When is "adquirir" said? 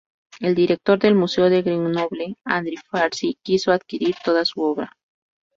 3.71-4.15